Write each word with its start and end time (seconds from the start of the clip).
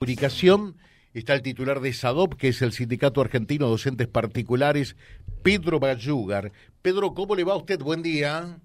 comunicación 0.00 0.76
está 1.12 1.34
el 1.34 1.42
titular 1.42 1.80
de 1.80 1.92
SADOP, 1.92 2.32
que 2.32 2.48
es 2.48 2.62
el 2.62 2.72
Sindicato 2.72 3.20
Argentino 3.20 3.66
de 3.66 3.72
Docentes 3.72 4.08
Particulares, 4.08 4.96
Pedro 5.42 5.78
Bayugar. 5.78 6.52
Pedro, 6.80 7.12
¿cómo 7.12 7.36
le 7.36 7.44
va 7.44 7.52
a 7.52 7.56
usted? 7.56 7.78
Buen 7.80 8.02
día. 8.02 8.56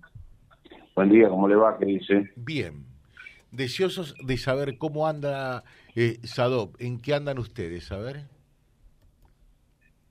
Buen 0.95 1.09
día, 1.09 1.27
¿cómo 1.27 1.49
le 1.49 1.57
va? 1.57 1.77
¿Qué 1.77 1.87
dice? 1.87 2.31
Bien. 2.37 2.85
Deseosos 3.51 4.15
de 4.25 4.37
saber 4.37 4.77
cómo 4.77 5.07
anda 5.07 5.65
eh, 5.93 6.19
SADOP, 6.23 6.79
¿en 6.79 7.01
qué 7.01 7.13
andan 7.13 7.37
ustedes? 7.37 7.91
A 7.91 7.97
ver. 7.97 8.21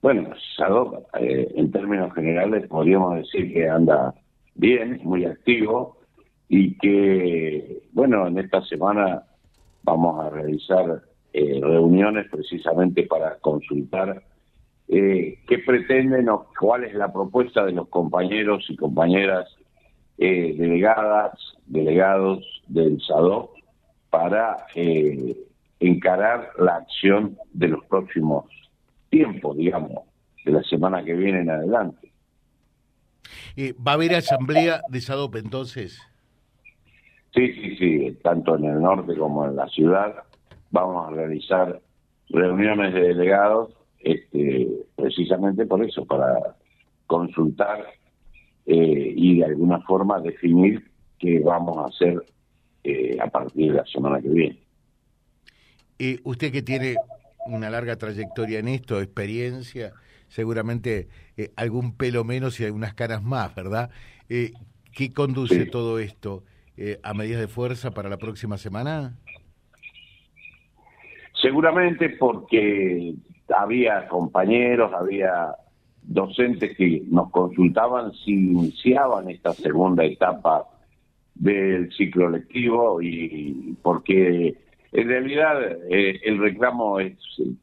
Bueno, 0.03 0.29
SADOP, 0.55 1.07
eh, 1.19 1.51
en 1.55 1.71
términos 1.71 2.13
generales, 2.13 2.67
podríamos 2.67 3.15
decir 3.15 3.51
que 3.51 3.67
anda 3.67 4.13
bien, 4.53 5.01
muy 5.03 5.25
activo, 5.25 5.97
y 6.49 6.77
que, 6.77 7.81
bueno, 7.93 8.27
en 8.27 8.37
esta 8.37 8.63
semana 8.65 9.23
vamos 9.81 10.23
a 10.23 10.29
realizar 10.29 11.01
eh, 11.37 11.59
reuniones 11.61 12.27
precisamente 12.31 13.03
para 13.03 13.35
consultar 13.39 14.23
eh, 14.87 15.39
qué 15.45 15.59
pretenden 15.59 16.29
o 16.29 16.47
cuál 16.57 16.85
es 16.85 16.93
la 16.93 17.11
propuesta 17.11 17.65
de 17.65 17.73
los 17.73 17.89
compañeros 17.89 18.65
y 18.69 18.77
compañeras 18.77 19.45
eh, 20.17 20.55
delegadas, 20.57 21.33
delegados 21.65 22.41
del 22.67 23.01
SADO 23.01 23.51
para 24.09 24.65
encarar 25.81 26.51
la 26.57 26.77
acción 26.77 27.37
de 27.51 27.67
los 27.67 27.83
próximos 27.83 28.45
tiempos, 29.09 29.57
digamos, 29.57 30.05
de 30.45 30.53
la 30.53 30.63
semana 30.63 31.03
que 31.03 31.15
viene 31.15 31.41
en 31.41 31.49
adelante. 31.49 32.13
¿Va 33.85 33.91
a 33.91 33.95
haber 33.95 34.15
asamblea 34.15 34.79
de 34.87 35.01
SADOP 35.01 35.35
entonces? 35.35 36.01
Sí, 37.33 37.51
sí, 37.55 37.75
sí, 37.75 38.17
tanto 38.23 38.55
en 38.55 38.63
el 38.63 38.81
norte 38.81 39.17
como 39.17 39.45
en 39.45 39.57
la 39.57 39.67
ciudad 39.67 40.23
vamos 40.75 41.07
a 41.07 41.15
realizar 41.15 41.81
reuniones 42.29 42.93
de 42.93 43.01
delegados 43.01 43.73
este, 43.99 44.67
precisamente 44.95 45.65
por 45.65 45.83
eso, 45.83 46.05
para 46.05 46.57
consultar 47.07 47.85
eh, 48.65 49.13
y 49.15 49.39
de 49.39 49.45
alguna 49.45 49.79
forma 49.81 50.19
definir 50.19 50.91
qué 51.17 51.39
vamos 51.39 51.77
a 51.77 51.87
hacer 51.87 52.25
eh, 52.83 53.17
a 53.21 53.27
partir 53.27 53.71
de 53.71 53.77
la 53.77 53.85
semana 53.85 54.21
que 54.21 54.29
viene. 54.29 54.59
Y 55.97 56.19
usted 56.23 56.51
que 56.51 56.61
tiene 56.61 56.97
una 57.47 57.69
larga 57.69 57.95
trayectoria 57.95 58.59
en 58.59 58.67
esto, 58.67 58.99
experiencia, 58.99 59.93
seguramente 60.27 61.07
eh, 61.37 61.51
algún 61.55 61.95
pelo 61.95 62.25
menos 62.25 62.59
y 62.59 62.65
algunas 62.65 62.93
caras 62.95 63.23
más, 63.23 63.55
¿verdad? 63.55 63.91
¿Qué 64.27 65.13
conduce 65.13 65.65
todo 65.67 65.99
esto 65.99 66.43
a 67.03 67.13
medidas 67.13 67.39
de 67.39 67.47
fuerza 67.47 67.91
para 67.91 68.09
la 68.09 68.17
próxima 68.17 68.57
semana? 68.57 69.17
Seguramente 71.45 72.09
porque 72.09 73.13
había 73.55 74.07
compañeros, 74.07 74.91
había 74.93 75.53
docentes 76.01 76.75
que 76.75 77.03
nos 77.07 77.29
consultaban 77.29 78.13
si 78.13 78.31
iniciaban 78.31 79.29
esta 79.29 79.53
segunda 79.53 80.03
etapa 80.03 80.63
del 81.35 81.93
ciclo 81.93 82.31
lectivo 82.31 82.99
y 82.99 83.77
porque 83.83 84.55
en 84.91 85.07
realidad 85.07 85.61
eh, 85.87 86.19
el 86.23 86.39
reclamo 86.39 86.99
es, 86.99 87.15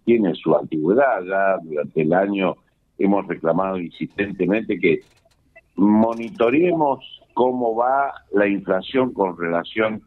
tiene 0.04 0.32
su 0.36 0.54
antigüedad, 0.54 1.24
ya 1.24 1.56
durante 1.64 2.02
el 2.02 2.12
año 2.12 2.54
hemos 2.98 3.26
reclamado 3.26 3.80
insistentemente 3.80 4.78
que 4.78 5.00
monitoreemos 5.74 7.20
cómo 7.34 7.74
va 7.74 8.12
la 8.30 8.46
inflación 8.46 9.12
con 9.12 9.36
relación 9.36 10.04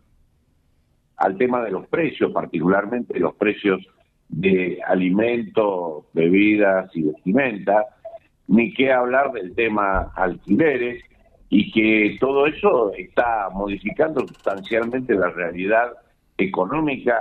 al 1.17 1.37
tema 1.37 1.63
de 1.63 1.71
los 1.71 1.87
precios, 1.87 2.31
particularmente 2.31 3.19
los 3.19 3.35
precios 3.35 3.85
de 4.27 4.79
alimentos, 4.85 6.05
bebidas 6.13 6.89
y 6.95 7.03
vestimenta, 7.03 7.85
ni 8.47 8.73
qué 8.73 8.91
hablar 8.91 9.31
del 9.31 9.55
tema 9.55 10.11
alquileres, 10.15 11.03
y 11.49 11.71
que 11.71 12.17
todo 12.19 12.47
eso 12.47 12.91
está 12.93 13.49
modificando 13.53 14.21
sustancialmente 14.27 15.13
la 15.13 15.29
realidad 15.29 15.91
económica 16.37 17.17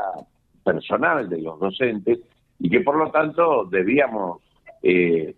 personal 0.65 1.28
de 1.28 1.41
los 1.41 1.60
docentes 1.60 2.21
y 2.59 2.71
que 2.71 2.81
por 2.81 2.97
lo 2.97 3.10
tanto 3.10 3.65
debíamos 3.66 4.43
eh, 4.83 5.34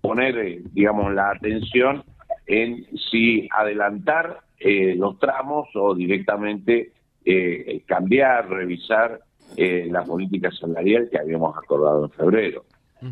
poner, 0.00 0.38
eh, 0.38 0.62
digamos, 0.72 1.14
la 1.14 1.30
atención 1.30 2.02
en 2.46 2.86
si 3.10 3.48
adelantar 3.56 4.40
eh, 4.58 4.94
los 4.96 5.18
tramos 5.18 5.68
o 5.74 5.94
directamente 5.94 6.92
eh, 7.24 7.82
cambiar, 7.86 8.48
revisar 8.48 9.20
eh, 9.56 9.88
la 9.90 10.04
política 10.04 10.50
salarial 10.52 11.08
que 11.10 11.18
habíamos 11.18 11.56
acordado 11.56 12.04
en 12.04 12.10
febrero. 12.10 12.64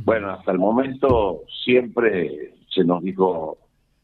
Bueno, 0.04 0.30
hasta 0.30 0.52
el 0.52 0.58
momento 0.58 1.44
siempre 1.64 2.52
se 2.68 2.84
nos 2.84 3.02
dijo 3.02 3.56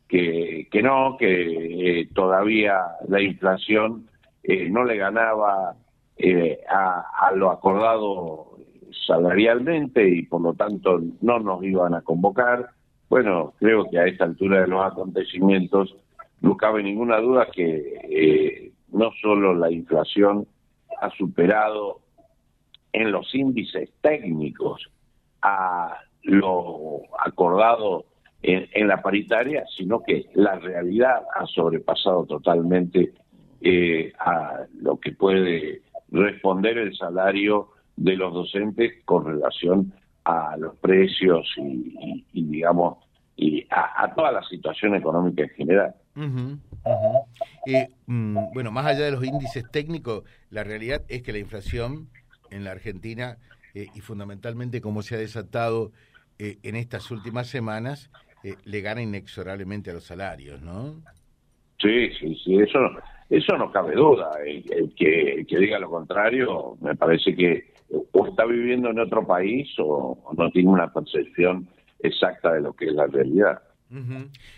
que, 0.09 0.67
que 0.71 0.83
no, 0.83 1.17
que 1.19 2.01
eh, 2.01 2.09
todavía 2.15 2.81
la 3.07 3.21
inflación 3.21 4.07
eh, 4.43 4.71
no 4.71 4.85
le 4.85 4.97
ganaba 4.97 5.77
a, 6.71 7.05
a 7.29 7.33
lo 7.33 7.51
acordado 7.51 8.57
salarialmente 9.07 10.09
y 10.09 10.23
por 10.23 10.41
lo 10.41 10.55
tanto 10.55 11.01
no 11.21 11.39
nos 11.39 11.63
iban 11.63 11.95
a 11.95 12.01
convocar. 12.01 12.71
Bueno, 13.11 13.53
creo 13.59 13.85
que 13.91 13.99
a 13.99 14.07
esta 14.07 14.25
altura 14.25 14.63
de 14.63 14.69
los 14.69 14.85
acontecimientos 14.85 15.95
no 16.41 16.57
cabe 16.57 16.83
ninguna 16.83 17.19
duda 17.19 17.49
que 17.53 18.64
no 18.95 19.11
solo 19.21 19.55
la 19.55 19.71
inflación 19.71 20.47
ha 21.01 21.11
superado 21.11 22.01
en 22.93 23.11
los 23.11 23.35
índices 23.35 23.91
técnicos 24.01 24.89
a 25.43 25.99
lo 26.23 27.03
acordado 27.19 28.07
en, 28.43 28.87
la 28.87 29.03
paritaria, 29.03 29.65
sino 29.77 30.03
que 30.03 30.27
la 30.35 30.59
realidad 30.59 31.23
ha 31.35 31.47
sobrepasado 31.47 32.27
totalmente 32.27 33.13
eh, 33.61 34.13
a 34.19 34.61
lo 34.81 34.99
que 34.99 35.13
puede 35.13 35.83
responder 36.11 36.79
el 36.79 36.95
salario 36.97 37.71
de 37.97 38.17
los 38.17 38.33
docentes 38.33 39.03
con 39.05 39.25
relación 39.25 39.93
a 40.25 40.57
los 40.59 40.77
precios 40.77 41.47
y, 41.57 42.25
digamos, 42.33 42.99
y 43.37 43.67
a, 43.71 44.13
toda 44.15 44.31
la 44.31 44.43
situación 44.45 44.95
económica 44.95 45.43
en 45.43 45.51
general. 45.51 45.95
Eh, 47.67 47.89
mm, 48.07 48.53
bueno, 48.53 48.71
más 48.71 48.87
allá 48.87 49.05
de 49.05 49.11
los 49.11 49.25
índices 49.25 49.65
técnicos, 49.71 50.25
la 50.51 50.65
realidad 50.65 51.03
es 51.09 51.23
que 51.23 51.33
la 51.33 51.39
inflación 51.39 52.09
en 52.51 52.65
la 52.65 52.73
Argentina 52.73 53.39
eh, 53.75 53.87
y 53.95 54.01
fundamentalmente 54.01 54.81
como 54.81 55.03
se 55.03 55.15
ha 55.15 55.19
desatado 55.19 55.93
eh, 56.39 56.59
en 56.63 56.77
estas 56.77 57.11
últimas 57.11 57.49
semanas, 57.49 58.11
le 58.67 58.83
gana 58.83 59.01
inexorablemente 59.01 59.91
a 59.91 59.95
los 59.95 60.05
salarios, 60.05 60.61
¿no? 60.61 61.01
Sí, 61.79 62.11
sí, 62.21 62.39
sí, 62.45 62.57
eso, 62.59 62.79
eso 63.31 63.57
no 63.57 63.73
cabe 63.73 63.95
duda. 63.95 64.33
El, 64.45 64.95
que, 64.95 65.47
que 65.49 65.59
diga 65.59 65.79
lo 65.79 65.89
contrario, 65.89 66.77
me 66.83 66.95
parece 66.95 67.35
que 67.35 67.73
o 68.13 68.27
está 68.27 68.45
viviendo 68.45 68.91
en 68.91 68.99
otro 68.99 69.27
país 69.27 69.69
o 69.79 70.19
no 70.37 70.51
tiene 70.51 70.69
una 70.69 70.93
percepción 70.93 71.67
exacta 72.01 72.53
de 72.53 72.61
lo 72.61 72.73
que 72.75 72.87
es 72.87 72.93
la 72.93 73.07
realidad. 73.07 73.63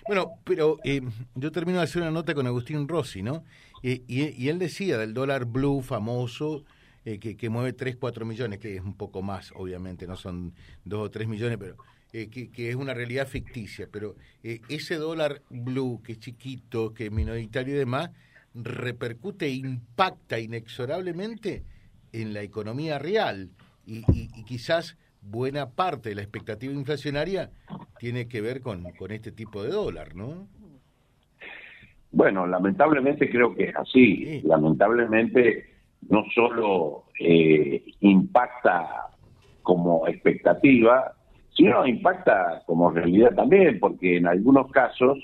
Bueno, 0.07 0.33
pero 0.45 0.79
eh, 0.85 1.03
yo 1.35 1.53
termino 1.53 1.79
de 1.79 1.85
hacer 1.85 2.03
una 2.03 2.11
nota 2.11 2.35
con 2.35 2.47
Agustín 2.47 2.89
Rossi, 2.89 3.23
¿no? 3.23 3.45
y, 3.83 4.49
él 4.49 4.59
decía 4.59 4.99
del 4.99 5.15
dólar 5.15 5.45
blue 5.45 5.83
famoso, 5.83 6.65
eh, 7.05 7.19
que, 7.19 7.37
que, 7.37 7.51
mueve 7.51 7.73
3, 7.73 7.97
4 7.97 8.25
millones, 8.25 8.59
que 8.59 8.77
es 8.77 8.83
un 8.83 8.97
poco 8.97 9.23
más, 9.23 9.53
obviamente, 9.55 10.07
no 10.07 10.17
son 10.17 10.55
2 10.85 11.07
o 11.07 11.11
3 11.11 11.29
millones, 11.29 11.59
pero 11.59 11.77
eh, 12.13 12.29
que, 12.29 12.51
que, 12.51 12.71
es 12.71 12.77
una 12.77 12.95
realidad 12.95 13.29
ficticia. 13.29 13.89
Pero 13.91 14.17
ese 14.43 14.97
dólar 14.97 15.43
blue, 15.51 16.01
que 16.03 16.13
es 16.13 16.19
chiquito, 16.19 16.95
que 16.95 17.07
es 17.07 17.13
minoritario 17.13 17.75
y 17.75 17.79
demás, 17.79 18.11
repercute 18.55 19.47
e 19.47 19.51
impacta 19.51 20.41
inexorablemente 20.41 21.63
en 22.13 22.33
la 22.33 22.43
economía 22.43 22.99
real. 22.99 23.51
y, 23.87 24.05
y 24.13 24.45
quizás 24.45 24.97
buena 25.31 25.71
parte 25.71 26.11
de 26.11 26.15
la 26.15 26.23
expectativa 26.23 26.73
inflacionaria 26.73 27.51
tiene 27.99 28.29
que 28.29 28.41
ver 28.41 28.61
con, 28.61 28.85
con 28.93 29.11
este 29.11 29.33
tipo 29.33 29.63
de 29.63 29.71
dólar, 29.71 30.15
¿no? 30.15 30.49
Bueno, 32.13 32.47
lamentablemente 32.47 33.29
creo 33.31 33.55
que 33.55 33.65
es 33.65 33.77
así. 33.77 34.41
Lamentablemente 34.45 35.67
no 36.09 36.25
solo 36.35 37.05
eh, 37.19 37.85
impacta 38.01 39.09
como 39.63 40.07
expectativa, 40.07 41.13
sino 41.55 41.87
impacta 41.87 42.63
como 42.67 42.91
realidad 42.91 43.35
también, 43.35 43.79
porque 43.81 44.19
en 44.19 44.27
algunos 44.27 44.71
casos 44.71 45.19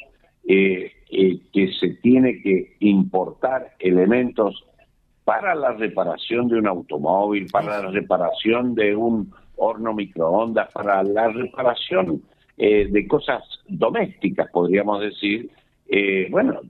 eh, 0.49 0.91
eh, 1.11 1.41
que 1.53 1.73
se 1.79 1.91
tiene 2.03 2.43
que 2.43 2.77
importar 2.81 3.75
elementos 3.79 4.65
para 5.25 5.55
la 5.55 5.73
reparación 5.73 6.49
de 6.49 6.59
un 6.59 6.67
automóvil, 6.67 7.47
para 7.53 7.83
la 7.83 7.91
reparación 7.91 8.75
de 8.75 8.97
un 8.97 9.33
horno 9.57 9.95
microondas, 9.95 10.73
para 10.73 11.03
la 11.05 11.29
reparación 11.29 12.23
eh, 12.59 12.89
de 12.91 13.07
cosas 13.07 13.43
domésticas, 13.69 14.51
podríamos 14.51 15.01
decir, 15.01 15.51
eh, 15.89 16.29
bueno, 16.31 16.61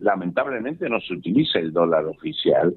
lamentablemente 0.00 0.88
no 0.88 1.00
se 1.00 1.14
utiliza 1.14 1.58
el 1.58 1.72
dólar 1.72 2.06
oficial, 2.06 2.74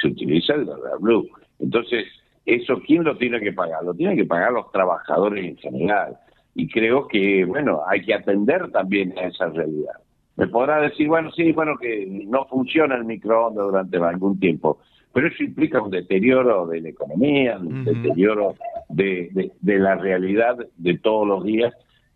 se 0.00 0.08
utiliza 0.08 0.54
el 0.54 0.66
dólar 0.66 0.98
blue. 1.00 1.28
Entonces, 1.58 2.06
eso 2.44 2.80
¿quién 2.86 3.04
lo 3.04 3.16
tiene 3.16 3.40
que 3.40 3.52
pagar? 3.52 3.84
Lo 3.84 3.94
tienen 3.94 4.16
que 4.16 4.24
pagar 4.24 4.52
los 4.52 4.70
trabajadores 4.72 5.44
en 5.44 5.56
general. 5.56 6.16
Y 6.54 6.68
creo 6.68 7.06
que, 7.08 7.44
bueno, 7.44 7.80
hay 7.86 8.02
que 8.02 8.14
atender 8.14 8.70
también 8.70 9.14
a 9.18 9.28
esa 9.28 9.48
realidad. 9.48 9.94
Me 10.36 10.48
podrá 10.48 10.80
decir, 10.80 11.08
bueno, 11.08 11.30
sí, 11.32 11.52
bueno, 11.52 11.76
que 11.80 12.06
no 12.26 12.46
funciona 12.46 12.96
el 12.96 13.04
microondas 13.04 13.64
durante 13.64 13.96
algún 13.98 14.38
tiempo, 14.38 14.78
pero 15.12 15.28
eso 15.28 15.42
implica 15.42 15.80
un 15.80 15.90
deterioro 15.90 16.66
de 16.66 16.80
la 16.80 16.88
economía, 16.88 17.58
un 17.58 17.84
deterioro 17.84 18.56
de, 18.88 19.50
de, 19.60 19.78
la 19.78 19.94
realidad 19.96 20.56
de 20.76 20.98
todos 20.98 21.26
los 21.26 21.44
días 21.44 21.74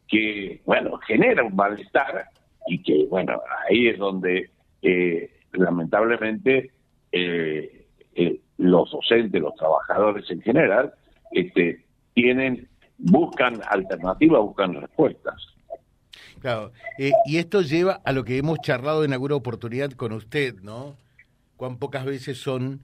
que, 0.08 0.62
bueno, 0.64 0.96
genera 1.06 1.44
un 1.44 1.54
malestar 1.54 2.26
y 2.66 2.82
que, 2.82 3.06
bueno, 3.06 3.40
ahí 3.69 3.88
es 3.88 3.98
donde 3.98 4.50
eh, 4.82 5.31
lamentablemente 5.52 6.70
eh, 7.12 7.87
eh, 8.14 8.40
los 8.58 8.90
docentes, 8.90 9.40
los 9.40 9.54
trabajadores 9.56 10.31
en 10.31 10.40
general, 10.40 10.92
este, 11.32 11.84
tienen, 12.14 12.66
buscan 12.96 13.60
alternativas, 13.69 14.40
buscan 14.40 14.81
respuestas. 14.81 15.34
Claro, 16.40 16.72
y 16.99 17.38
esto 17.38 17.62
lleva 17.62 18.00
a 18.04 18.12
lo 18.12 18.25
que 18.25 18.38
hemos 18.38 18.60
charlado 18.60 19.04
en 19.04 19.12
alguna 19.12 19.34
oportunidad 19.34 19.90
con 19.92 20.12
usted, 20.12 20.54
¿no? 20.62 20.96
Cuán 21.56 21.78
pocas 21.78 22.04
veces 22.04 22.38
son 22.38 22.80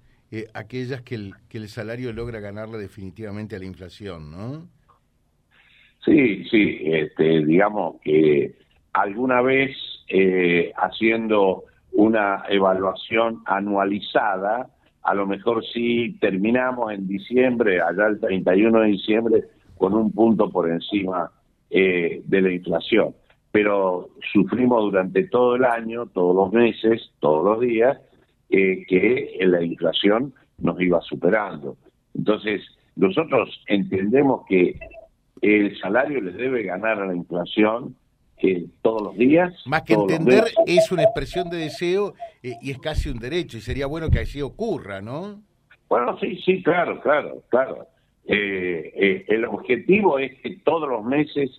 aquellas 0.55 1.03
que 1.03 1.15
el, 1.15 1.35
que 1.49 1.59
el 1.59 1.69
salario 1.69 2.13
logra 2.13 2.41
ganarle 2.41 2.79
definitivamente 2.79 3.57
a 3.57 3.59
la 3.59 3.67
inflación, 3.67 4.31
¿no? 4.31 4.69
Sí, 6.05 6.45
sí, 6.51 6.81
este, 6.85 7.45
digamos 7.45 8.01
que 8.03 8.57
alguna 8.93 9.41
vez 9.41 9.77
eh, 10.09 10.73
haciendo 10.77 11.65
una 11.93 12.45
evaluación 12.49 13.43
anualizada, 13.47 14.69
a 15.03 15.15
lo 15.15 15.27
mejor 15.27 15.65
sí 15.65 16.17
terminamos 16.21 16.93
en 16.93 17.07
diciembre, 17.07 17.81
allá 17.81 18.07
el 18.07 18.19
31 18.19 18.81
de 18.81 18.87
diciembre, 18.89 19.45
con 19.77 19.95
un 19.95 20.11
punto 20.13 20.51
por 20.51 20.71
encima 20.71 21.31
eh, 21.71 22.23
de 22.25 22.41
la 22.41 22.53
inflación. 22.53 23.15
Pero 23.51 24.11
sufrimos 24.33 24.83
durante 24.83 25.25
todo 25.29 25.57
el 25.57 25.65
año, 25.65 26.07
todos 26.07 26.35
los 26.35 26.53
meses, 26.53 27.13
todos 27.21 27.45
los 27.45 27.61
días, 27.61 27.99
eh, 28.55 28.85
que 28.87 29.39
la 29.41 29.63
inflación 29.63 30.35
nos 30.59 30.79
iba 30.79 31.01
superando. 31.01 31.79
Entonces, 32.15 32.61
nosotros 32.97 33.49
entendemos 33.67 34.45
que 34.47 34.79
el 35.41 35.79
salario 35.79 36.21
les 36.21 36.37
debe 36.37 36.63
ganar 36.63 37.01
a 37.01 37.07
la 37.07 37.17
inflación 37.17 37.97
eh, 38.43 38.67
todos 38.83 39.01
los 39.01 39.17
días. 39.17 39.55
Más 39.65 39.85
que 39.85 39.95
entender, 39.95 40.45
es 40.67 40.93
una 40.93 41.05
expresión 41.05 41.49
de 41.49 41.57
deseo 41.57 42.13
eh, 42.43 42.57
y 42.61 42.73
es 42.73 42.79
casi 42.79 43.09
un 43.09 43.19
derecho, 43.19 43.57
y 43.57 43.63
sería 43.63 43.87
bueno 43.87 44.11
que 44.11 44.19
así 44.19 44.43
ocurra, 44.43 45.01
¿no? 45.01 45.41
Bueno, 45.89 46.19
sí, 46.19 46.39
sí, 46.45 46.63
claro, 46.63 47.01
claro, 47.01 47.43
claro. 47.49 47.87
Eh, 48.27 49.25
el 49.29 49.47
objetivo 49.47 50.19
es 50.19 50.39
que 50.43 50.59
todos 50.59 50.91
los 50.91 51.03
meses 51.05 51.51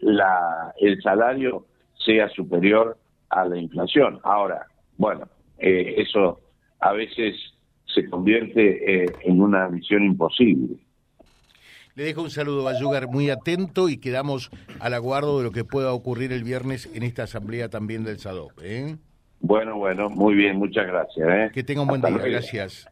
la, 0.00 0.72
el 0.78 1.02
salario 1.02 1.66
sea 2.06 2.30
superior 2.30 2.96
a 3.28 3.44
la 3.44 3.58
inflación. 3.58 4.18
Ahora, 4.22 4.66
bueno, 4.96 5.28
eso 5.60 6.40
a 6.80 6.92
veces 6.92 7.36
se 7.86 8.08
convierte 8.08 9.04
en 9.28 9.40
una 9.40 9.68
misión 9.68 10.04
imposible. 10.04 10.76
Le 12.00 12.04
dejo 12.04 12.22
un 12.22 12.30
saludo 12.30 12.68
a 12.68 12.78
Yugar 12.78 13.08
muy 13.08 13.30
atento 13.30 13.88
y 13.88 13.98
quedamos 13.98 14.50
al 14.78 14.94
aguardo 14.94 15.38
de 15.38 15.44
lo 15.44 15.52
que 15.52 15.64
pueda 15.64 15.92
ocurrir 15.92 16.32
el 16.32 16.44
viernes 16.44 16.88
en 16.94 17.02
esta 17.02 17.24
asamblea 17.24 17.68
también 17.68 18.04
del 18.04 18.18
SADOP. 18.18 18.52
¿eh? 18.62 18.96
Bueno, 19.40 19.76
bueno, 19.76 20.08
muy 20.08 20.34
bien, 20.34 20.56
muchas 20.56 20.86
gracias. 20.86 21.28
¿eh? 21.28 21.50
Que 21.52 21.62
tenga 21.64 21.82
un 21.82 21.88
buen 21.88 22.00
día, 22.00 22.10
gracias. 22.10 22.88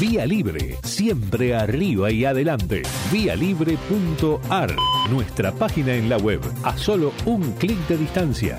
Vía 0.00 0.26
Libre, 0.26 0.76
siempre 0.82 1.54
arriba 1.54 2.10
y 2.10 2.24
adelante. 2.24 2.82
Vialibre.ar, 3.12 4.70
nuestra 5.10 5.52
página 5.52 5.94
en 5.94 6.08
la 6.08 6.16
web, 6.16 6.40
a 6.64 6.76
solo 6.76 7.12
un 7.26 7.52
clic 7.52 7.78
de 7.86 7.96
distancia 7.96 8.58